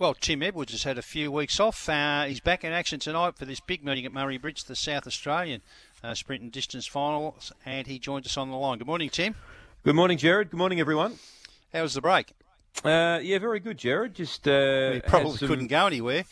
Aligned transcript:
Well, 0.00 0.14
Tim 0.14 0.42
Edwards 0.42 0.72
has 0.72 0.84
had 0.84 0.96
a 0.96 1.02
few 1.02 1.30
weeks 1.30 1.60
off. 1.60 1.86
Uh, 1.86 2.24
he's 2.24 2.40
back 2.40 2.64
in 2.64 2.72
action 2.72 2.98
tonight 3.00 3.36
for 3.36 3.44
this 3.44 3.60
big 3.60 3.84
meeting 3.84 4.06
at 4.06 4.14
Murray 4.14 4.38
Bridge, 4.38 4.64
the 4.64 4.74
South 4.74 5.06
Australian 5.06 5.60
uh, 6.02 6.14
sprint 6.14 6.42
and 6.42 6.50
distance 6.50 6.86
finals, 6.86 7.52
and 7.66 7.86
he 7.86 7.98
joins 7.98 8.24
us 8.24 8.38
on 8.38 8.50
the 8.50 8.56
line. 8.56 8.78
Good 8.78 8.86
morning, 8.86 9.10
Tim. 9.10 9.34
Good 9.84 9.94
morning, 9.94 10.16
Jared. 10.16 10.52
Good 10.52 10.56
morning, 10.56 10.80
everyone. 10.80 11.18
How 11.74 11.82
was 11.82 11.92
the 11.92 12.00
break? 12.00 12.32
Uh, 12.82 13.20
yeah, 13.22 13.38
very 13.40 13.60
good, 13.60 13.76
Jared. 13.76 14.14
Just 14.14 14.48
uh, 14.48 15.00
probably 15.00 15.36
some... 15.36 15.48
couldn't 15.48 15.66
go 15.66 15.86
anywhere. 15.86 16.24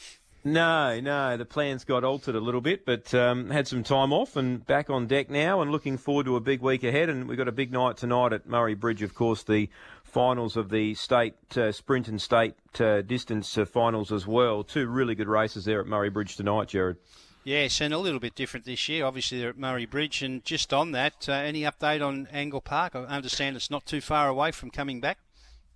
No, 0.45 0.99
no, 1.01 1.37
the 1.37 1.45
plans 1.45 1.85
got 1.85 2.05
altered 2.05 2.37
a 2.37 2.41
little 2.41 2.63
bit, 2.63 2.87
but 2.87 3.13
um, 3.13 3.51
had 3.51 3.69
some 3.69 3.83
time 3.83 4.15
off 4.15 4.35
and 4.35 4.67
back 4.67 4.89
on 4.89 5.07
deck 5.07 5.29
now 5.29 5.61
and 5.61 5.71
looking 5.71 5.99
forward 5.99 6.25
to 6.25 6.37
a 6.37 6.41
big 6.41 6.63
week 6.63 6.85
ahead. 6.85 7.11
And 7.11 7.29
we've 7.29 7.37
got 7.37 7.49
a 7.49 7.53
big 7.53 7.71
night 7.71 7.99
tonight 7.99 8.33
at 8.33 8.47
Murray 8.47 8.75
Bridge, 8.75 9.03
of 9.03 9.15
course, 9.15 9.43
the 9.43 9.69
finals 10.09 10.57
of 10.57 10.71
the 10.71 10.95
state 10.95 11.35
uh, 11.57 11.71
sprint 11.71 12.09
and 12.09 12.21
state 12.21 12.55
uh, 12.81 13.03
distance 13.03 13.57
uh, 13.57 13.65
finals 13.65 14.11
as 14.11 14.27
well. 14.27 14.65
Two 14.65 14.87
really 14.87 15.15
good 15.15 15.29
races 15.29 15.65
there 15.65 15.81
at 15.81 15.87
Murray 15.87 16.11
Bridge 16.11 16.37
tonight, 16.37 16.69
Jared. 16.69 16.97
Yes, 17.45 17.81
and 17.81 17.95
a 17.95 17.99
little 17.99 18.21
bit 18.21 18.35
different 18.35 18.67
this 18.67 18.89
year. 18.89 19.07
Obviously, 19.07 19.39
they're 19.39 19.51
at 19.51 19.59
Murray 19.59 19.87
Bridge. 19.87 20.23
And 20.23 20.45
just 20.45 20.75
on 20.75 20.93
that, 20.93 21.29
uh, 21.29 21.33
any 21.33 21.63
update 21.63 22.07
on 22.07 22.29
Angle 22.33 22.61
Park? 22.61 22.95
I 22.95 23.05
understand 23.05 23.57
it's 23.57 23.71
not 23.71 23.87
too 23.87 24.01
far 24.01 24.29
away 24.29 24.51
from 24.51 24.71
coming 24.71 25.01
back. 25.01 25.19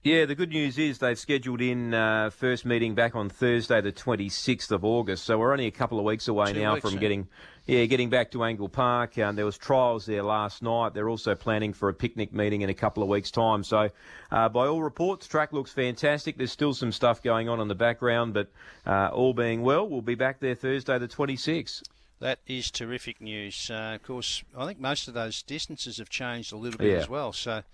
Yeah, 0.05 0.25
the 0.25 0.35
good 0.35 0.51
news 0.51 0.79
is 0.79 0.99
they've 0.99 1.17
scheduled 1.17 1.61
in 1.61 1.95
uh, 1.95 2.31
first 2.31 2.65
meeting 2.65 2.97
back 2.97 3.15
on 3.15 3.29
Thursday, 3.29 3.81
the 3.81 3.93
26th 3.93 4.73
of 4.73 4.85
August. 4.85 5.25
So 5.25 5.39
we're 5.39 5.53
only 5.53 5.69
a 5.69 5.71
couple 5.71 6.01
of 6.01 6.05
weeks 6.05 6.27
away 6.27 6.53
Two 6.53 6.59
now 6.59 6.75
weeks, 6.75 6.91
from 6.91 6.99
getting, 6.99 7.29
yeah, 7.67 7.85
getting 7.85 8.11
back 8.11 8.33
to 8.33 8.43
Angle 8.43 8.69
Park. 8.69 9.17
Um, 9.19 9.37
there 9.37 9.45
was 9.45 9.57
trials 9.57 10.05
there 10.07 10.25
last 10.25 10.61
night. 10.61 10.93
They're 10.93 11.09
also 11.09 11.37
planning 11.37 11.73
for 11.73 11.89
a 11.89 11.95
picnic 11.95 12.33
meeting 12.33 12.63
in 12.63 12.69
a 12.69 12.75
couple 12.75 13.05
of 13.05 13.09
weeks' 13.09 13.31
time. 13.31 13.63
So, 13.63 13.91
uh, 14.33 14.49
by 14.49 14.67
all 14.67 14.83
reports, 14.83 15.29
track 15.29 15.53
looks 15.53 15.71
fantastic. 15.71 16.37
There's 16.37 16.51
still 16.51 16.75
some 16.75 16.91
stuff 16.91 17.23
going 17.23 17.49
on 17.49 17.61
in 17.61 17.69
the 17.69 17.77
background, 17.77 18.35
but 18.35 18.51
uh, 18.85 19.11
all 19.13 19.35
being 19.35 19.63
well, 19.63 19.89
we'll 19.89 20.03
be 20.03 20.17
back 20.17 20.41
there 20.41 20.57
Thursday, 20.57 20.99
the 20.99 21.07
26th. 21.07 21.85
That 22.23 22.39
is 22.47 22.71
terrific 22.71 23.21
news. 23.21 23.69
Uh, 23.69 23.95
of 23.97 24.05
course, 24.05 24.45
I 24.57 24.65
think 24.65 24.79
most 24.79 25.09
of 25.09 25.15
those 25.15 25.43
distances 25.43 25.97
have 25.99 26.09
changed 26.09 26.53
a 26.53 26.57
little 26.57 26.79
bit 26.79 26.93
Yeah. 26.93 26.99
as 26.99 27.09
well. 27.09 27.33
So, 27.33 27.65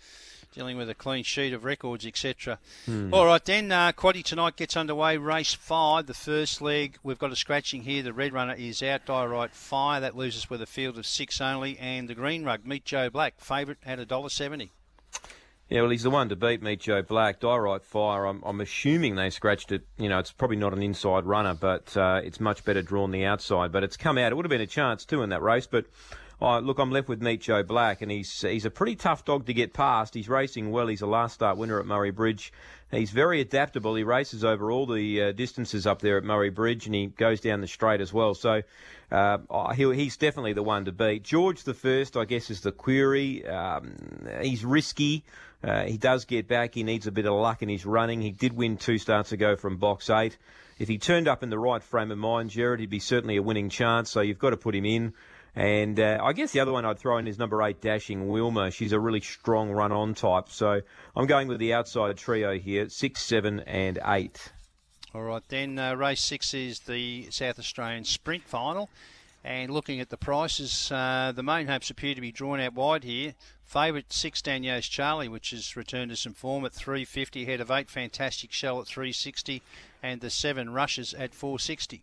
dealing 0.55 0.79
with 0.79 0.89
a 0.89 0.95
clean 0.95 1.23
sheet 1.23 1.53
of 1.53 1.65
records, 1.65 2.07
etc. 2.07 2.59
Hmm. 2.87 3.13
All 3.13 3.27
right, 3.27 3.45
then, 3.45 3.71
uh, 3.71 3.93
Quaddy 3.93 4.25
tonight 4.25 4.57
gets 4.57 4.75
underway. 4.75 5.19
Race 5.19 5.53
five, 5.53 6.07
the 6.07 6.15
first 6.15 6.63
leg. 6.63 6.97
We've 7.03 7.19
got 7.19 7.31
a 7.31 7.37
scratching 7.37 7.83
here. 7.83 8.03
The 8.03 8.15
red 8.15 8.33
runner 8.33 8.55
is 8.55 8.83
out, 8.83 9.05
Diorite 9.05 9.55
Fire. 9.55 10.01
That 10.01 10.17
leaves 10.17 10.39
us 10.39 10.49
with 10.49 10.63
a 10.63 10.67
field 10.67 10.97
of 10.97 11.05
six 11.07 11.43
only. 11.43 11.79
And 11.79 12.09
the 12.09 12.15
green 12.15 12.43
rug, 12.43 12.65
Meet 12.65 12.87
Joe 12.87 13.11
Black, 13.11 13.39
favourite 13.41 13.79
at 13.85 13.99
$1.70. 13.99 14.71
Yeah, 15.69 15.83
well, 15.83 15.91
he's 15.91 16.03
the 16.03 16.11
one 16.11 16.31
to 16.31 16.37
beat, 16.37 16.63
Meet 16.63 16.81
Joe 16.81 17.03
Black. 17.03 17.41
Diorite 17.41 17.85
Fire, 17.85 18.25
I'm, 18.25 18.43
I'm 18.43 18.59
assuming 18.63 19.17
they 19.17 19.29
scratched 19.29 19.71
it. 19.71 19.83
You 19.99 20.09
know, 20.09 20.19
it's 20.19 20.33
probably 20.33 20.57
not 20.57 20.73
an 20.73 20.83
inside 20.83 21.27
runner, 21.27 21.53
but 21.53 21.95
uh, 21.95 22.23
it's 22.25 22.41
much 22.41 22.65
better 22.65 22.81
drawn 22.81 23.11
the 23.11 23.27
outside. 23.27 23.71
But 23.71 23.85
it's 23.85 23.99
come 23.99 24.17
out. 24.17 24.33
It 24.33 24.35
would 24.35 24.47
have 24.47 24.51
been 24.51 24.63
a 24.63 24.67
chance, 24.67 25.05
too, 25.05 25.23
in 25.23 25.29
that 25.29 25.43
race. 25.43 25.67
But 25.67 25.85
uh, 26.41 26.61
look, 26.61 26.79
I'm 26.79 26.93
left 26.93 27.09
with 27.09 27.21
Meet 27.21 27.41
Joe 27.41 27.63
Black, 27.63 28.01
and 28.01 28.11
he's 28.11 28.41
he's 28.41 28.65
a 28.65 28.71
pretty 28.71 28.95
tough 28.95 29.25
dog 29.25 29.47
to 29.47 29.55
get 29.55 29.73
past. 29.73 30.15
He's 30.15 30.29
racing 30.29 30.71
well. 30.71 30.87
He's 30.87 31.03
a 31.03 31.07
last 31.07 31.35
start 31.35 31.57
winner 31.57 31.81
at 31.81 31.87
Murray 31.87 32.13
Bridge. 32.13 32.53
He's 32.91 33.11
very 33.11 33.41
adaptable. 33.41 33.95
He 33.97 34.05
races 34.05 34.45
over 34.45 34.71
all 34.71 34.87
the 34.87 35.23
uh, 35.23 35.33
distances 35.33 35.87
up 35.87 36.01
there 36.01 36.17
at 36.17 36.25
Murray 36.25 36.51
Bridge, 36.51 36.87
and 36.87 36.95
he 36.95 37.07
goes 37.07 37.41
down 37.41 37.61
the 37.61 37.67
straight 37.67 38.01
as 38.01 38.13
well. 38.13 38.35
So 38.35 38.63
uh, 39.11 39.39
oh, 39.51 39.73
he, 39.73 39.93
he's 39.95 40.17
definitely 40.17 40.53
the 40.53 40.63
one 40.63 40.85
to 40.85 40.93
beat. 40.93 41.23
George 41.23 41.65
the 41.65 41.75
First, 41.75 42.17
I 42.17 42.25
guess, 42.25 42.51
is 42.51 42.61
the 42.61 42.73
query. 42.73 43.47
Um, 43.47 43.97
he's 44.41 44.65
risky. 44.65 45.25
Uh, 45.63 45.85
he 45.85 45.99
does 45.99 46.25
get 46.25 46.47
back. 46.47 46.75
He 46.75 46.85
needs 46.85 47.07
a 47.07 47.13
bit 47.13 47.27
of 47.27 47.33
luck 47.35 47.63
in 47.63 47.69
his 47.69 47.85
running. 47.85 48.23
He 48.23 48.31
did 48.31 48.53
win 48.53 48.77
two 48.77 48.99
starts 48.99 49.33
ago 49.33 49.57
from 49.57 49.77
box 49.77 50.09
eight. 50.09 50.37
If 50.79 50.87
he 50.87 50.99
turned 50.99 51.27
up 51.27 51.43
in 51.43 51.51
the 51.51 51.59
right 51.59 51.83
frame 51.83 52.13
of 52.13 52.19
mind, 52.19 52.51
Jared, 52.51 52.79
he'd 52.79 52.91
be 52.91 53.01
certainly 53.01 53.37
a 53.37 53.43
winning 53.43 53.69
chance. 53.69 54.11
So 54.11 54.21
you've 54.21 54.39
got 54.39 54.51
to 54.51 54.57
put 54.57 54.77
him 54.77 54.85
in. 54.85 55.13
And 55.55 55.99
uh, 55.99 56.19
I 56.23 56.33
guess 56.33 56.53
the 56.53 56.61
other 56.61 56.73
one 56.73 56.85
I'd 56.85 56.99
throw 56.99 57.19
in 57.19 57.27
is 57.27 57.39
number 57.39 57.63
eight, 57.63 57.81
Dashing 57.81 58.29
Wilma. 58.29 58.71
She's 58.71 58.93
a 58.93 59.01
really 59.01 59.21
strong 59.21 59.71
run-on 59.71 60.15
type. 60.15 60.49
So 60.49 60.81
I'm 61.17 61.27
going 61.27 61.49
with 61.49 61.59
the 61.59 61.75
outside 61.75 62.17
trio 62.17 62.59
here, 62.59 62.89
six, 62.89 63.23
seven, 63.23 63.61
and 63.61 63.99
eight. 64.07 64.53
All 65.15 65.23
right, 65.23 65.43
then 65.49 65.79
uh, 65.79 65.95
race 65.95 66.21
six 66.21 66.53
is 66.53 66.81
the 66.81 67.29
South 67.31 67.59
Australian 67.59 68.05
Sprint 68.05 68.45
Final. 68.45 68.89
And 69.45 69.73
looking 69.73 70.01
at 70.01 70.11
the 70.11 70.17
prices, 70.17 70.93
uh, 70.93 71.33
the 71.35 71.43
main 71.43 71.69
hopes 71.69 71.91
appear 71.91 72.15
to 72.15 72.21
be 72.21 72.33
drawn 72.33 72.61
out 72.61 72.75
wide 72.75 73.05
here. 73.05 73.35
Favourite 73.65 74.13
six 74.13 74.43
Daniels 74.43 74.87
Charlie, 74.87 75.29
which 75.29 75.51
has 75.51 75.77
returned 75.77 76.11
to 76.11 76.17
some 76.17 76.35
form 76.35 76.65
at 76.65 76.73
350, 76.73 77.43
ahead 77.43 77.61
of 77.61 77.71
eight 77.71 77.89
Fantastic 77.89 78.53
Shell 78.53 78.81
at 78.81 78.87
360, 78.87 79.63
and 80.03 80.21
the 80.21 80.31
seven 80.31 80.71
Rushes 80.71 81.15
at 81.15 81.35
460. 81.35 82.03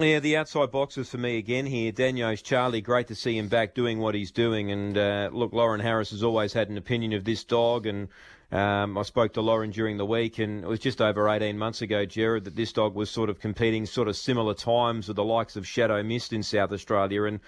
Yeah, 0.00 0.18
the 0.18 0.36
outside 0.36 0.72
boxes 0.72 1.08
for 1.08 1.18
me 1.18 1.38
again 1.38 1.66
here. 1.66 1.92
Daniels 1.92 2.42
Charlie, 2.42 2.80
great 2.80 3.06
to 3.06 3.14
see 3.14 3.38
him 3.38 3.46
back 3.46 3.74
doing 3.74 4.00
what 4.00 4.16
he's 4.16 4.32
doing. 4.32 4.72
And 4.72 4.98
uh, 4.98 5.30
look, 5.32 5.52
Lauren 5.52 5.78
Harris 5.78 6.10
has 6.10 6.24
always 6.24 6.52
had 6.52 6.68
an 6.68 6.76
opinion 6.76 7.12
of 7.12 7.22
this 7.22 7.44
dog. 7.44 7.86
And 7.86 8.08
um, 8.50 8.98
I 8.98 9.02
spoke 9.02 9.34
to 9.34 9.40
Lauren 9.40 9.70
during 9.70 9.96
the 9.96 10.04
week, 10.04 10.40
and 10.40 10.64
it 10.64 10.66
was 10.66 10.80
just 10.80 11.00
over 11.00 11.28
18 11.28 11.56
months 11.56 11.80
ago, 11.80 12.04
Jared, 12.06 12.42
that 12.42 12.56
this 12.56 12.72
dog 12.72 12.96
was 12.96 13.08
sort 13.08 13.30
of 13.30 13.38
competing 13.38 13.86
sort 13.86 14.08
of 14.08 14.16
similar 14.16 14.52
times 14.52 15.06
with 15.06 15.16
the 15.16 15.22
likes 15.22 15.54
of 15.54 15.64
Shadow 15.64 16.02
Mist 16.02 16.32
in 16.32 16.42
South 16.42 16.72
Australia. 16.72 17.22
And 17.22 17.38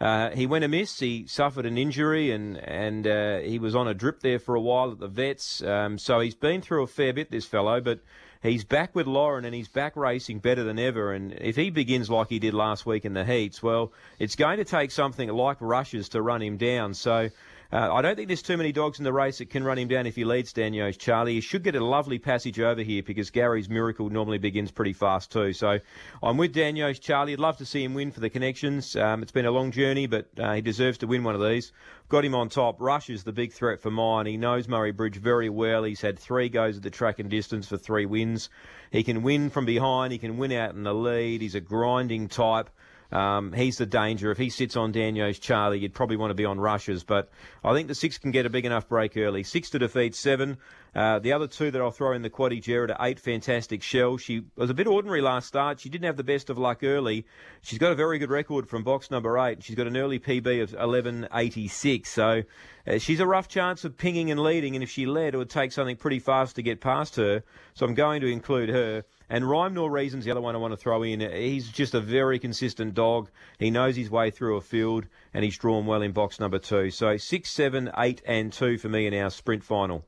uh, 0.00 0.30
he 0.30 0.44
went 0.44 0.64
amiss. 0.64 0.98
He 0.98 1.28
suffered 1.28 1.66
an 1.66 1.78
injury, 1.78 2.32
and 2.32 2.56
and 2.56 3.06
uh, 3.06 3.38
he 3.38 3.60
was 3.60 3.76
on 3.76 3.86
a 3.86 3.94
drip 3.94 4.22
there 4.22 4.40
for 4.40 4.56
a 4.56 4.60
while 4.60 4.90
at 4.90 4.98
the 4.98 5.06
vets. 5.06 5.62
Um, 5.62 5.98
so 5.98 6.18
he's 6.18 6.34
been 6.34 6.62
through 6.62 6.82
a 6.82 6.88
fair 6.88 7.12
bit, 7.12 7.30
this 7.30 7.46
fellow, 7.46 7.80
but. 7.80 8.00
He's 8.42 8.64
back 8.64 8.94
with 8.94 9.06
Lauren 9.06 9.44
and 9.44 9.54
he's 9.54 9.68
back 9.68 9.94
racing 9.94 10.40
better 10.40 10.64
than 10.64 10.78
ever. 10.78 11.12
And 11.12 11.32
if 11.32 11.54
he 11.54 11.70
begins 11.70 12.10
like 12.10 12.28
he 12.28 12.40
did 12.40 12.54
last 12.54 12.84
week 12.84 13.04
in 13.04 13.14
the 13.14 13.24
heats, 13.24 13.62
well, 13.62 13.92
it's 14.18 14.34
going 14.34 14.56
to 14.56 14.64
take 14.64 14.90
something 14.90 15.28
like 15.28 15.58
rushes 15.60 16.08
to 16.10 16.20
run 16.20 16.42
him 16.42 16.56
down. 16.56 16.94
So 16.94 17.30
uh, 17.72 17.94
I 17.94 18.02
don't 18.02 18.16
think 18.16 18.28
there's 18.28 18.42
too 18.42 18.58
many 18.58 18.70
dogs 18.70 18.98
in 18.98 19.04
the 19.04 19.12
race 19.12 19.38
that 19.38 19.48
can 19.48 19.64
run 19.64 19.78
him 19.78 19.88
down 19.88 20.06
if 20.06 20.14
he 20.14 20.24
leads 20.24 20.52
Daniels 20.52 20.98
Charlie. 20.98 21.34
He 21.34 21.40
should 21.40 21.62
get 21.62 21.74
a 21.74 21.82
lovely 21.82 22.18
passage 22.18 22.60
over 22.60 22.82
here 22.82 23.02
because 23.02 23.30
Gary's 23.30 23.70
Miracle 23.70 24.10
normally 24.10 24.36
begins 24.36 24.70
pretty 24.70 24.92
fast 24.92 25.32
too. 25.32 25.54
So 25.54 25.78
I'm 26.22 26.36
with 26.36 26.52
Daniels 26.52 26.98
Charlie. 26.98 27.32
I'd 27.32 27.40
love 27.40 27.56
to 27.58 27.64
see 27.64 27.82
him 27.82 27.94
win 27.94 28.10
for 28.10 28.20
the 28.20 28.28
connections. 28.28 28.94
Um, 28.94 29.22
it's 29.22 29.32
been 29.32 29.46
a 29.46 29.50
long 29.50 29.70
journey, 29.70 30.06
but 30.06 30.26
uh, 30.38 30.52
he 30.52 30.60
deserves 30.60 30.98
to 30.98 31.06
win 31.06 31.24
one 31.24 31.34
of 31.34 31.40
these. 31.40 31.72
Got 32.10 32.26
him 32.26 32.34
on 32.34 32.50
top. 32.50 32.78
Rush 32.78 33.08
is 33.08 33.24
the 33.24 33.32
big 33.32 33.54
threat 33.54 33.80
for 33.80 33.90
mine. 33.90 34.26
He 34.26 34.36
knows 34.36 34.68
Murray 34.68 34.92
Bridge 34.92 35.16
very 35.16 35.48
well. 35.48 35.84
He's 35.84 36.02
had 36.02 36.18
three 36.18 36.50
goes 36.50 36.76
at 36.76 36.82
the 36.82 36.90
track 36.90 37.20
and 37.20 37.30
distance 37.30 37.68
for 37.68 37.78
three 37.78 38.04
wins. 38.04 38.50
He 38.90 39.02
can 39.02 39.22
win 39.22 39.48
from 39.48 39.64
behind. 39.64 40.12
He 40.12 40.18
can 40.18 40.36
win 40.36 40.52
out 40.52 40.74
in 40.74 40.82
the 40.82 40.92
lead. 40.94 41.40
He's 41.40 41.54
a 41.54 41.60
grinding 41.60 42.28
type. 42.28 42.68
Um, 43.12 43.52
he's 43.52 43.76
the 43.76 43.86
danger. 43.86 44.30
If 44.30 44.38
he 44.38 44.48
sits 44.48 44.76
on 44.76 44.90
Daniels 44.90 45.38
Charlie, 45.38 45.78
you'd 45.78 45.94
probably 45.94 46.16
want 46.16 46.30
to 46.30 46.34
be 46.34 46.46
on 46.46 46.58
rushes. 46.58 47.04
But 47.04 47.28
I 47.62 47.74
think 47.74 47.88
the 47.88 47.94
six 47.94 48.18
can 48.18 48.30
get 48.30 48.46
a 48.46 48.50
big 48.50 48.64
enough 48.64 48.88
break 48.88 49.16
early. 49.16 49.42
Six 49.42 49.70
to 49.70 49.78
defeat 49.78 50.14
seven. 50.14 50.56
Uh, 50.94 51.18
the 51.18 51.32
other 51.32 51.46
two 51.46 51.70
that 51.70 51.80
I'll 51.80 51.90
throw 51.90 52.12
in 52.12 52.22
the 52.22 52.30
quaddy, 52.30 52.60
Jared, 52.60 52.90
are 52.90 53.06
eight 53.06 53.18
fantastic 53.18 53.82
shell. 53.82 54.18
She 54.18 54.44
was 54.56 54.68
a 54.68 54.74
bit 54.74 54.86
ordinary 54.86 55.22
last 55.22 55.48
start. 55.48 55.80
She 55.80 55.88
didn't 55.88 56.04
have 56.04 56.16
the 56.18 56.24
best 56.24 56.50
of 56.50 56.58
luck 56.58 56.82
early. 56.82 57.26
She's 57.62 57.78
got 57.78 57.92
a 57.92 57.94
very 57.94 58.18
good 58.18 58.30
record 58.30 58.68
from 58.68 58.82
box 58.82 59.10
number 59.10 59.38
eight. 59.38 59.62
She's 59.62 59.76
got 59.76 59.86
an 59.86 59.96
early 59.96 60.18
PB 60.18 60.62
of 60.62 60.72
11.86. 60.72 62.06
So 62.06 62.42
uh, 62.86 62.98
she's 62.98 63.20
a 63.20 63.26
rough 63.26 63.48
chance 63.48 63.84
of 63.84 63.96
pinging 63.96 64.30
and 64.30 64.40
leading. 64.40 64.74
And 64.74 64.82
if 64.82 64.90
she 64.90 65.06
led, 65.06 65.34
it 65.34 65.38
would 65.38 65.50
take 65.50 65.72
something 65.72 65.96
pretty 65.96 66.18
fast 66.18 66.56
to 66.56 66.62
get 66.62 66.80
past 66.80 67.16
her. 67.16 67.42
So 67.74 67.86
I'm 67.86 67.94
going 67.94 68.20
to 68.20 68.26
include 68.26 68.68
her. 68.68 69.04
And 69.32 69.48
Rhyme 69.48 69.72
Nor 69.72 69.90
Reason's 69.90 70.26
the 70.26 70.30
other 70.30 70.42
one 70.42 70.54
I 70.54 70.58
want 70.58 70.72
to 70.72 70.76
throw 70.76 71.02
in. 71.02 71.20
He's 71.20 71.70
just 71.70 71.94
a 71.94 72.00
very 72.02 72.38
consistent 72.38 72.92
dog. 72.92 73.30
He 73.58 73.70
knows 73.70 73.96
his 73.96 74.10
way 74.10 74.30
through 74.30 74.58
a 74.58 74.60
field, 74.60 75.06
and 75.32 75.42
he's 75.42 75.56
drawn 75.56 75.86
well 75.86 76.02
in 76.02 76.12
box 76.12 76.38
number 76.38 76.58
two. 76.58 76.90
So 76.90 77.16
six, 77.16 77.50
seven, 77.50 77.90
eight, 77.96 78.20
and 78.26 78.52
two 78.52 78.76
for 78.76 78.90
me 78.90 79.06
in 79.06 79.14
our 79.14 79.30
sprint 79.30 79.64
final. 79.64 80.04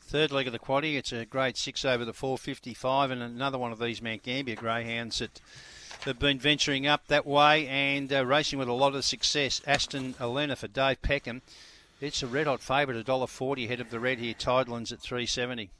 Third 0.00 0.32
leg 0.32 0.48
of 0.48 0.52
the 0.52 0.58
quaddy, 0.58 0.96
it's 0.96 1.12
a 1.12 1.24
grade 1.24 1.56
six 1.56 1.84
over 1.84 2.04
the 2.04 2.12
455, 2.12 3.12
and 3.12 3.22
another 3.22 3.58
one 3.58 3.70
of 3.70 3.78
these 3.78 4.02
Mount 4.02 4.24
Gambier 4.24 4.56
greyhounds 4.56 5.20
that 5.20 5.40
have 6.00 6.18
been 6.18 6.40
venturing 6.40 6.84
up 6.84 7.06
that 7.06 7.26
way 7.26 7.64
and 7.68 8.12
uh, 8.12 8.26
racing 8.26 8.58
with 8.58 8.66
a 8.66 8.72
lot 8.72 8.96
of 8.96 9.04
success. 9.04 9.62
Aston 9.68 10.16
Elena 10.20 10.56
for 10.56 10.66
Dave 10.66 11.00
Peckham. 11.00 11.42
It's 12.00 12.24
a 12.24 12.26
red 12.26 12.48
hot 12.48 12.60
favourite, 12.60 13.06
$1.40 13.06 13.66
ahead 13.66 13.80
of 13.80 13.90
the 13.90 14.00
red 14.00 14.18
here. 14.18 14.34
Tidelands 14.34 14.90
at 14.90 14.98
370. 14.98 15.70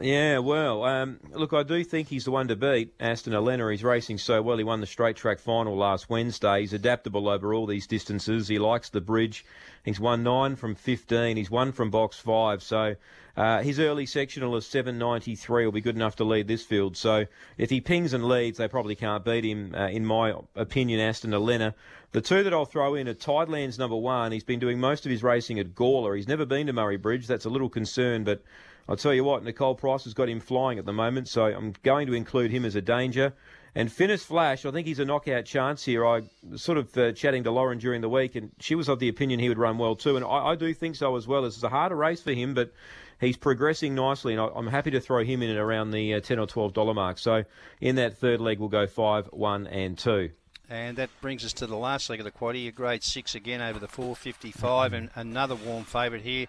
Yeah, 0.00 0.38
well, 0.38 0.84
um, 0.84 1.18
look, 1.32 1.52
I 1.52 1.64
do 1.64 1.82
think 1.82 2.06
he's 2.06 2.24
the 2.24 2.30
one 2.30 2.46
to 2.48 2.56
beat. 2.56 2.94
Aston 3.00 3.34
Elena, 3.34 3.68
he's 3.70 3.82
racing 3.82 4.18
so 4.18 4.40
well. 4.40 4.56
He 4.56 4.64
won 4.64 4.80
the 4.80 4.86
straight 4.86 5.16
track 5.16 5.40
final 5.40 5.76
last 5.76 6.08
Wednesday. 6.08 6.60
He's 6.60 6.72
adaptable 6.72 7.28
over 7.28 7.52
all 7.52 7.66
these 7.66 7.88
distances. 7.88 8.46
He 8.46 8.60
likes 8.60 8.90
the 8.90 9.00
bridge. 9.00 9.44
He's 9.84 9.98
won 9.98 10.22
nine 10.22 10.54
from 10.54 10.76
15. 10.76 11.36
He's 11.36 11.50
won 11.50 11.72
from 11.72 11.90
box 11.90 12.16
five. 12.16 12.62
So 12.62 12.94
uh, 13.36 13.62
his 13.62 13.80
early 13.80 14.06
sectional 14.06 14.54
of 14.54 14.62
793 14.62 15.64
will 15.64 15.72
be 15.72 15.80
good 15.80 15.96
enough 15.96 16.14
to 16.16 16.24
lead 16.24 16.46
this 16.46 16.64
field. 16.64 16.96
So 16.96 17.26
if 17.58 17.70
he 17.70 17.80
pings 17.80 18.12
and 18.12 18.28
leads, 18.28 18.58
they 18.58 18.68
probably 18.68 18.94
can't 18.94 19.24
beat 19.24 19.44
him, 19.44 19.74
uh, 19.74 19.88
in 19.88 20.06
my 20.06 20.34
opinion, 20.54 21.00
Aston 21.00 21.34
Elena. 21.34 21.74
The 22.12 22.20
two 22.20 22.44
that 22.44 22.52
I'll 22.52 22.66
throw 22.66 22.94
in 22.94 23.08
are 23.08 23.14
Tidelands 23.14 23.78
number 23.78 23.96
one. 23.96 24.30
He's 24.30 24.44
been 24.44 24.60
doing 24.60 24.78
most 24.78 25.06
of 25.06 25.10
his 25.10 25.24
racing 25.24 25.58
at 25.58 25.74
Gawler. 25.74 26.14
He's 26.14 26.28
never 26.28 26.46
been 26.46 26.68
to 26.68 26.72
Murray 26.72 26.98
Bridge. 26.98 27.26
That's 27.26 27.46
a 27.46 27.50
little 27.50 27.70
concern, 27.70 28.22
but 28.22 28.42
I'll 28.88 28.96
tell 28.96 29.14
you 29.14 29.24
what, 29.24 29.44
Nicole 29.44 29.74
Price 29.74 30.04
has 30.04 30.14
got 30.14 30.28
him 30.28 30.40
flying 30.40 30.78
at 30.78 30.86
the 30.86 30.92
moment, 30.92 31.28
so 31.28 31.44
I'm 31.44 31.74
going 31.82 32.06
to 32.08 32.14
include 32.14 32.50
him 32.50 32.64
as 32.64 32.74
a 32.74 32.82
danger. 32.82 33.32
And 33.74 33.90
Finis 33.90 34.22
Flash, 34.22 34.66
I 34.66 34.70
think 34.70 34.86
he's 34.86 34.98
a 34.98 35.04
knockout 35.04 35.46
chance 35.46 35.82
here. 35.82 36.06
I 36.06 36.22
sort 36.56 36.76
of 36.76 36.96
uh, 36.96 37.12
chatting 37.12 37.44
to 37.44 37.50
Lauren 37.50 37.78
during 37.78 38.02
the 38.02 38.08
week, 38.08 38.34
and 38.34 38.50
she 38.60 38.74
was 38.74 38.88
of 38.88 38.98
the 38.98 39.08
opinion 39.08 39.40
he 39.40 39.48
would 39.48 39.58
run 39.58 39.78
well 39.78 39.96
too. 39.96 40.16
And 40.16 40.24
I, 40.24 40.50
I 40.50 40.54
do 40.56 40.74
think 40.74 40.96
so 40.96 41.16
as 41.16 41.26
well. 41.26 41.46
It's 41.46 41.62
a 41.62 41.70
harder 41.70 41.96
race 41.96 42.20
for 42.20 42.32
him, 42.32 42.52
but 42.52 42.72
he's 43.18 43.38
progressing 43.38 43.94
nicely, 43.94 44.34
and 44.34 44.42
I, 44.42 44.48
am 44.56 44.66
happy 44.66 44.90
to 44.90 45.00
throw 45.00 45.24
him 45.24 45.42
in 45.42 45.50
at 45.50 45.56
around 45.56 45.92
the 45.92 46.14
uh, 46.14 46.20
10 46.20 46.38
or 46.38 46.46
$12 46.46 46.94
mark. 46.94 47.16
So 47.18 47.44
in 47.80 47.96
that 47.96 48.18
third 48.18 48.42
leg, 48.42 48.58
we'll 48.58 48.68
go 48.68 48.86
5, 48.86 49.28
1, 49.32 49.66
and 49.68 49.96
2. 49.96 50.30
And 50.68 50.96
that 50.98 51.10
brings 51.20 51.44
us 51.44 51.52
to 51.54 51.66
the 51.66 51.76
last 51.76 52.10
leg 52.10 52.20
of 52.20 52.24
the 52.24 52.30
quaddy, 52.30 52.68
a 52.68 52.72
grade 52.72 53.02
six 53.02 53.34
again 53.34 53.60
over 53.60 53.78
the 53.78 53.88
455, 53.88 54.92
and 54.92 55.10
another 55.14 55.54
warm 55.54 55.84
favourite 55.84 56.24
here. 56.24 56.46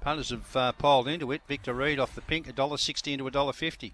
Punters 0.00 0.30
have 0.30 0.56
uh, 0.56 0.72
piled 0.72 1.08
into 1.08 1.32
it. 1.32 1.42
Victor 1.46 1.74
Reed 1.74 1.98
off 1.98 2.14
the 2.14 2.20
pink, 2.22 2.48
a 2.48 2.52
dollar 2.52 2.76
$1.60 2.76 3.12
into 3.12 3.24
$1.50. 3.24 3.92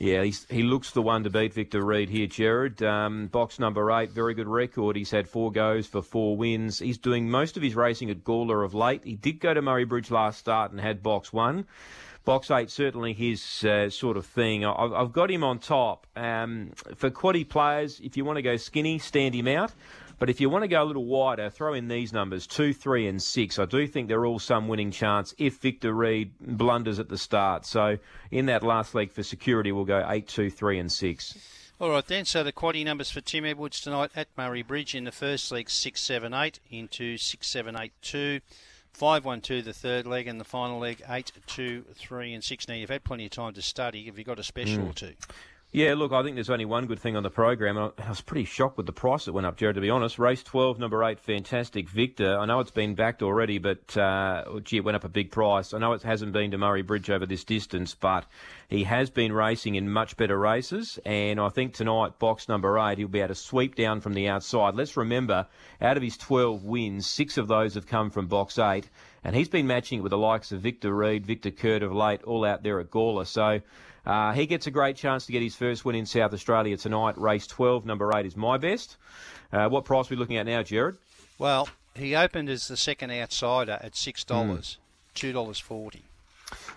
Yeah, 0.00 0.24
he 0.24 0.62
looks 0.62 0.92
the 0.92 1.02
one 1.02 1.24
to 1.24 1.30
beat 1.30 1.52
Victor 1.52 1.84
Reed 1.84 2.08
here, 2.08 2.26
Jared. 2.26 2.82
Um, 2.82 3.26
box 3.26 3.58
number 3.58 3.92
eight, 3.92 4.12
very 4.12 4.32
good 4.32 4.48
record. 4.48 4.96
He's 4.96 5.10
had 5.10 5.28
four 5.28 5.52
goes 5.52 5.86
for 5.86 6.00
four 6.00 6.38
wins. 6.38 6.78
He's 6.78 6.96
doing 6.96 7.30
most 7.30 7.58
of 7.58 7.62
his 7.62 7.74
racing 7.74 8.08
at 8.08 8.24
Gawler 8.24 8.64
of 8.64 8.72
late. 8.72 9.04
He 9.04 9.14
did 9.14 9.40
go 9.40 9.52
to 9.52 9.60
Murray 9.60 9.84
Bridge 9.84 10.10
last 10.10 10.38
start 10.38 10.70
and 10.70 10.80
had 10.80 11.02
box 11.02 11.34
one. 11.34 11.66
Box 12.24 12.50
eight, 12.50 12.70
certainly 12.70 13.12
his 13.12 13.62
uh, 13.62 13.90
sort 13.90 14.16
of 14.16 14.24
thing. 14.24 14.64
I've, 14.64 14.92
I've, 14.94 15.12
got 15.12 15.30
him 15.30 15.44
on 15.44 15.58
top. 15.58 16.06
Um, 16.16 16.70
for 16.96 17.10
quaddy 17.10 17.46
players, 17.46 18.00
if 18.00 18.16
you 18.16 18.24
want 18.24 18.36
to 18.36 18.42
go 18.42 18.56
skinny, 18.56 18.98
stand 18.98 19.34
him 19.34 19.48
out. 19.48 19.72
But 20.20 20.28
if 20.28 20.38
you 20.38 20.50
want 20.50 20.64
to 20.64 20.68
go 20.68 20.82
a 20.82 20.84
little 20.84 21.06
wider, 21.06 21.48
throw 21.48 21.72
in 21.72 21.88
these 21.88 22.12
numbers 22.12 22.46
two, 22.46 22.74
three, 22.74 23.08
and 23.08 23.20
six. 23.20 23.58
I 23.58 23.64
do 23.64 23.86
think 23.86 24.06
they're 24.06 24.26
all 24.26 24.38
some 24.38 24.68
winning 24.68 24.90
chance 24.90 25.34
if 25.38 25.56
Victor 25.56 25.94
Reed 25.94 26.32
blunders 26.38 26.98
at 26.98 27.08
the 27.08 27.16
start. 27.16 27.64
So 27.64 27.96
in 28.30 28.44
that 28.46 28.62
last 28.62 28.94
leg 28.94 29.12
for 29.12 29.22
security, 29.22 29.72
we'll 29.72 29.86
go 29.86 30.06
eight, 30.06 30.28
two, 30.28 30.50
three, 30.50 30.78
and 30.78 30.92
six. 30.92 31.38
All 31.80 31.88
right 31.88 32.06
then. 32.06 32.26
So 32.26 32.44
the 32.44 32.52
quaddy 32.52 32.84
numbers 32.84 33.10
for 33.10 33.22
Tim 33.22 33.46
Edwards 33.46 33.80
tonight 33.80 34.10
at 34.14 34.28
Murray 34.36 34.62
Bridge 34.62 34.94
in 34.94 35.04
the 35.04 35.12
first 35.12 35.50
leg 35.50 35.70
six, 35.70 36.02
seven, 36.02 36.34
eight 36.34 36.60
into 36.70 37.16
six, 37.16 37.48
seven, 37.48 37.74
eight, 37.74 37.92
two. 38.02 38.40
5 38.92 39.24
1 39.24 39.40
2 39.40 39.62
the 39.62 39.72
third 39.72 40.04
leg, 40.04 40.26
and 40.26 40.40
the 40.40 40.44
final 40.44 40.80
leg 40.80 41.00
8 41.08 41.30
2 41.46 41.84
3 41.94 42.34
and 42.34 42.42
6. 42.44 42.68
Now, 42.68 42.74
you've 42.74 42.90
had 42.90 43.04
plenty 43.04 43.26
of 43.26 43.30
time 43.30 43.54
to 43.54 43.62
study. 43.62 44.04
Have 44.06 44.18
you 44.18 44.24
got 44.24 44.40
a 44.40 44.42
special 44.42 44.82
mm. 44.82 44.90
or 44.90 44.92
two? 44.92 45.14
Yeah, 45.72 45.94
look, 45.94 46.10
I 46.10 46.24
think 46.24 46.34
there's 46.34 46.50
only 46.50 46.64
one 46.64 46.86
good 46.86 46.98
thing 46.98 47.14
on 47.14 47.22
the 47.22 47.30
program. 47.30 47.78
I 47.78 48.08
was 48.08 48.20
pretty 48.20 48.44
shocked 48.44 48.76
with 48.76 48.86
the 48.86 48.92
price 48.92 49.26
that 49.26 49.34
went 49.34 49.46
up, 49.46 49.56
Jared, 49.56 49.76
to 49.76 49.80
be 49.80 49.88
honest. 49.88 50.18
Race 50.18 50.42
12, 50.42 50.80
number 50.80 51.04
8, 51.04 51.20
Fantastic 51.20 51.88
Victor. 51.88 52.36
I 52.36 52.44
know 52.44 52.58
it's 52.58 52.72
been 52.72 52.96
backed 52.96 53.22
already, 53.22 53.58
but 53.58 53.96
uh, 53.96 54.58
gee, 54.64 54.78
it 54.78 54.84
went 54.84 54.96
up 54.96 55.04
a 55.04 55.08
big 55.08 55.30
price. 55.30 55.72
I 55.72 55.78
know 55.78 55.92
it 55.92 56.02
hasn't 56.02 56.32
been 56.32 56.50
to 56.50 56.58
Murray 56.58 56.82
Bridge 56.82 57.08
over 57.08 57.24
this 57.24 57.44
distance, 57.44 57.94
but 57.94 58.26
he 58.68 58.82
has 58.82 59.10
been 59.10 59.32
racing 59.32 59.76
in 59.76 59.88
much 59.88 60.16
better 60.16 60.36
races. 60.36 60.98
And 61.06 61.38
I 61.38 61.50
think 61.50 61.74
tonight, 61.74 62.18
box 62.18 62.48
number 62.48 62.76
8, 62.76 62.98
he'll 62.98 63.06
be 63.06 63.20
able 63.20 63.28
to 63.28 63.36
sweep 63.36 63.76
down 63.76 64.00
from 64.00 64.14
the 64.14 64.26
outside. 64.26 64.74
Let's 64.74 64.96
remember, 64.96 65.46
out 65.80 65.96
of 65.96 66.02
his 66.02 66.16
12 66.16 66.64
wins, 66.64 67.06
six 67.08 67.38
of 67.38 67.46
those 67.46 67.74
have 67.74 67.86
come 67.86 68.10
from 68.10 68.26
box 68.26 68.58
8. 68.58 68.88
And 69.24 69.36
he's 69.36 69.48
been 69.48 69.66
matching 69.66 69.98
it 69.98 70.02
with 70.02 70.10
the 70.10 70.18
likes 70.18 70.52
of 70.52 70.60
Victor 70.60 70.94
Reed, 70.94 71.26
Victor 71.26 71.50
Kurt 71.50 71.82
of 71.82 71.92
late, 71.92 72.22
all 72.24 72.44
out 72.44 72.62
there 72.62 72.80
at 72.80 72.90
Gawler. 72.90 73.26
So 73.26 73.60
uh, 74.06 74.32
he 74.32 74.46
gets 74.46 74.66
a 74.66 74.70
great 74.70 74.96
chance 74.96 75.26
to 75.26 75.32
get 75.32 75.42
his 75.42 75.54
first 75.54 75.84
win 75.84 75.94
in 75.94 76.06
South 76.06 76.32
Australia 76.32 76.76
tonight. 76.76 77.18
Race 77.18 77.46
12, 77.46 77.84
number 77.84 78.10
8 78.14 78.24
is 78.24 78.36
my 78.36 78.56
best. 78.56 78.96
Uh, 79.52 79.68
what 79.68 79.84
price 79.84 80.10
are 80.10 80.14
we 80.14 80.16
looking 80.16 80.36
at 80.36 80.46
now, 80.46 80.62
Jared? 80.62 80.96
Well, 81.38 81.68
he 81.94 82.16
opened 82.16 82.48
as 82.48 82.68
the 82.68 82.76
second 82.76 83.10
outsider 83.10 83.78
at 83.82 83.92
$6, 83.92 84.24
mm. 84.24 84.76
$2.40. 85.14 86.00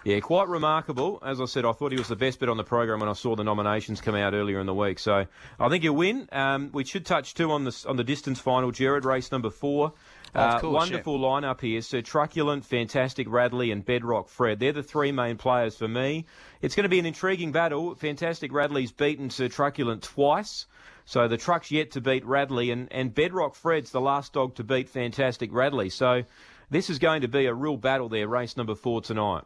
Yeah, 0.04 0.19
quite 0.19 0.48
remarkable. 0.48 1.19
As 1.25 1.40
I 1.40 1.45
said, 1.45 1.66
I 1.66 1.72
thought 1.72 1.92
he 1.92 1.98
was 1.98 2.07
the 2.07 2.16
best 2.16 2.40
bet 2.40 2.50
on 2.50 2.57
the 2.57 2.63
program 2.63 3.00
when 3.00 3.10
I 3.10 3.13
saw 3.13 3.36
the 3.36 3.44
nominations 3.44 4.01
come 4.01 4.16
out 4.16 4.34
earlier 4.34 4.60
in 4.60 4.66
the 4.66 4.74
week. 4.74 5.00
So 5.00 5.25
I 5.60 5.69
think 5.69 5.84
he'll 5.84 5.95
win. 5.95 6.28
Um, 6.31 6.69
we 6.74 6.84
should 6.84 7.06
touch 7.06 7.34
too 7.34 7.51
on 7.51 7.63
the 7.63 7.86
on 7.88 7.95
the 7.95 8.04
distance 8.04 8.40
final, 8.40 8.72
Jared, 8.72 9.06
race 9.06 9.31
number 9.31 9.50
four. 9.50 9.94
Uh, 10.35 10.59
course, 10.59 10.74
wonderful 10.74 11.19
yeah. 11.19 11.27
lineup 11.27 11.62
here. 11.62 11.81
So 11.81 12.01
Truculent, 12.01 12.65
Fantastic 12.65 13.27
Radley, 13.30 13.71
and 13.71 13.85
Bedrock 13.85 14.30
Fred. 14.30 14.59
They're 14.59 14.74
the 14.74 14.83
three 14.83 15.12
main 15.12 15.38
players 15.38 15.75
for 15.75 15.88
me. 15.88 16.25
It's 16.62 16.75
going 16.75 16.83
to 16.83 16.89
be 16.89 17.00
an 17.00 17.06
intriguing 17.06 17.51
battle. 17.51 17.94
Fantastic 17.95 18.51
Radley's 18.51 18.91
beaten 18.91 19.30
Sir 19.30 19.47
Truculent 19.47 20.01
twice. 20.01 20.65
So 21.06 21.27
the 21.27 21.38
truck's 21.38 21.69
yet 21.69 21.91
to 21.91 22.01
beat 22.01 22.25
Radley, 22.25 22.71
and, 22.71 22.91
and 22.91 23.13
Bedrock 23.13 23.56
Fred's 23.56 23.91
the 23.91 24.01
last 24.01 24.33
dog 24.33 24.56
to 24.56 24.63
beat 24.63 24.89
Fantastic 24.89 25.53
Radley. 25.53 25.89
So 25.89 26.24
this 26.69 26.89
is 26.89 26.97
going 26.97 27.21
to 27.21 27.27
be 27.27 27.45
a 27.45 27.53
real 27.53 27.77
battle 27.77 28.09
there, 28.09 28.27
race 28.27 28.57
number 28.57 28.75
four 28.75 29.01
tonight. 29.01 29.44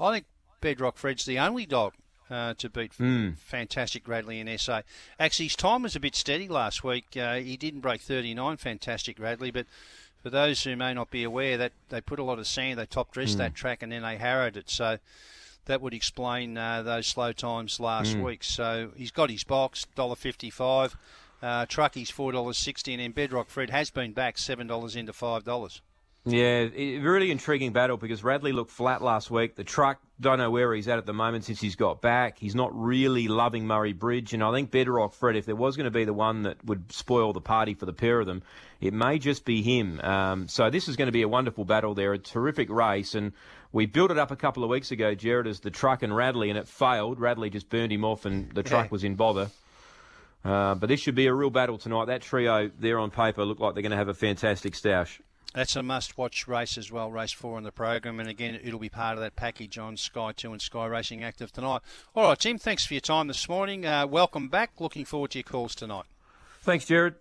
I 0.00 0.12
think 0.12 0.26
Bedrock 0.60 0.96
Fred's 0.96 1.24
the 1.24 1.38
only 1.38 1.66
dog 1.66 1.94
uh, 2.30 2.54
to 2.54 2.68
beat 2.68 2.92
mm. 2.98 3.36
Fantastic 3.38 4.06
Radley 4.08 4.40
in 4.40 4.58
SA. 4.58 4.82
Actually, 5.18 5.46
his 5.46 5.56
time 5.56 5.82
was 5.82 5.96
a 5.96 6.00
bit 6.00 6.14
steady 6.14 6.48
last 6.48 6.84
week. 6.84 7.16
Uh, 7.16 7.34
he 7.34 7.56
didn't 7.56 7.80
break 7.80 8.00
39, 8.00 8.56
Fantastic 8.56 9.18
Radley, 9.18 9.50
but 9.50 9.66
for 10.22 10.30
those 10.30 10.62
who 10.62 10.76
may 10.76 10.94
not 10.94 11.10
be 11.10 11.24
aware, 11.24 11.58
that 11.58 11.72
they 11.88 12.00
put 12.00 12.18
a 12.18 12.24
lot 12.24 12.38
of 12.38 12.46
sand, 12.46 12.78
they 12.78 12.86
top 12.86 13.12
dressed 13.12 13.34
mm. 13.34 13.38
that 13.38 13.54
track, 13.54 13.82
and 13.82 13.92
then 13.92 14.02
they 14.02 14.16
harrowed 14.16 14.56
it. 14.56 14.70
So 14.70 14.98
that 15.66 15.80
would 15.80 15.94
explain 15.94 16.56
uh, 16.56 16.82
those 16.82 17.06
slow 17.06 17.32
times 17.32 17.80
last 17.80 18.16
mm. 18.16 18.22
week. 18.22 18.44
So 18.44 18.90
he's 18.96 19.10
got 19.10 19.30
his 19.30 19.44
box, 19.44 19.86
$1.55. 19.96 20.94
Uh, 21.42 21.66
Trucky's 21.66 22.10
$4.60, 22.10 22.92
and 22.92 23.00
then 23.00 23.12
Bedrock 23.12 23.50
Fred 23.50 23.70
has 23.70 23.90
been 23.90 24.12
back 24.12 24.36
$7 24.36 24.96
into 24.96 25.12
$5. 25.12 25.80
Yeah, 26.24 26.68
really 26.72 27.32
intriguing 27.32 27.72
battle 27.72 27.96
because 27.96 28.22
Radley 28.22 28.52
looked 28.52 28.70
flat 28.70 29.02
last 29.02 29.28
week. 29.28 29.56
The 29.56 29.64
truck, 29.64 30.00
don't 30.20 30.38
know 30.38 30.52
where 30.52 30.72
he's 30.72 30.86
at 30.86 30.98
at 30.98 31.04
the 31.04 31.12
moment 31.12 31.44
since 31.44 31.60
he's 31.60 31.74
got 31.74 32.00
back. 32.00 32.38
He's 32.38 32.54
not 32.54 32.70
really 32.72 33.26
loving 33.26 33.66
Murray 33.66 33.92
Bridge, 33.92 34.32
and 34.32 34.40
I 34.40 34.52
think 34.52 34.70
Bedrock 34.70 35.14
Fred, 35.14 35.34
if 35.34 35.46
there 35.46 35.56
was 35.56 35.76
going 35.76 35.86
to 35.86 35.90
be 35.90 36.04
the 36.04 36.12
one 36.12 36.42
that 36.42 36.64
would 36.64 36.92
spoil 36.92 37.32
the 37.32 37.40
party 37.40 37.74
for 37.74 37.86
the 37.86 37.92
pair 37.92 38.20
of 38.20 38.26
them, 38.26 38.44
it 38.80 38.92
may 38.92 39.18
just 39.18 39.44
be 39.44 39.62
him. 39.62 40.00
Um, 40.00 40.46
so 40.46 40.70
this 40.70 40.86
is 40.86 40.94
going 40.94 41.06
to 41.06 41.12
be 41.12 41.22
a 41.22 41.28
wonderful 41.28 41.64
battle 41.64 41.92
there, 41.92 42.12
a 42.12 42.18
terrific 42.18 42.70
race, 42.70 43.16
and 43.16 43.32
we 43.72 43.86
built 43.86 44.12
it 44.12 44.18
up 44.18 44.30
a 44.30 44.36
couple 44.36 44.62
of 44.62 44.70
weeks 44.70 44.92
ago, 44.92 45.16
Jared, 45.16 45.48
as 45.48 45.58
the 45.58 45.72
truck 45.72 46.04
and 46.04 46.14
Radley, 46.14 46.50
and 46.50 46.58
it 46.58 46.68
failed. 46.68 47.18
Radley 47.18 47.50
just 47.50 47.68
burned 47.68 47.90
him 47.90 48.04
off, 48.04 48.26
and 48.26 48.52
the 48.52 48.62
truck 48.62 48.86
yeah. 48.86 48.92
was 48.92 49.02
in 49.02 49.16
bother. 49.16 49.50
Uh, 50.44 50.76
but 50.76 50.88
this 50.88 51.00
should 51.00 51.16
be 51.16 51.26
a 51.26 51.34
real 51.34 51.50
battle 51.50 51.78
tonight. 51.78 52.06
That 52.06 52.22
trio 52.22 52.70
there 52.78 53.00
on 53.00 53.10
paper 53.10 53.44
look 53.44 53.58
like 53.58 53.74
they're 53.74 53.82
going 53.82 53.90
to 53.90 53.96
have 53.96 54.08
a 54.08 54.14
fantastic 54.14 54.76
stash. 54.76 55.20
That's 55.54 55.76
a 55.76 55.82
must-watch 55.82 56.48
race 56.48 56.78
as 56.78 56.90
well, 56.90 57.10
race 57.10 57.32
four 57.32 57.58
in 57.58 57.64
the 57.64 57.72
program, 57.72 58.18
and 58.18 58.28
again, 58.28 58.58
it'll 58.62 58.78
be 58.78 58.88
part 58.88 59.18
of 59.18 59.22
that 59.22 59.36
package 59.36 59.76
on 59.76 59.98
Sky 59.98 60.32
Two 60.32 60.52
and 60.52 60.62
Sky 60.62 60.86
Racing 60.86 61.22
Active 61.22 61.52
tonight. 61.52 61.82
All 62.14 62.28
right, 62.28 62.38
Tim, 62.38 62.56
thanks 62.56 62.86
for 62.86 62.94
your 62.94 63.02
time 63.02 63.28
this 63.28 63.48
morning. 63.48 63.84
Uh, 63.84 64.06
welcome 64.06 64.48
back. 64.48 64.80
Looking 64.80 65.04
forward 65.04 65.32
to 65.32 65.38
your 65.38 65.44
calls 65.44 65.74
tonight. 65.74 66.06
Thanks, 66.62 66.86
Jared. 66.86 67.16